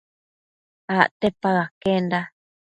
Acte 0.99 1.27
paë 1.41 1.55
aquenda 1.65 2.19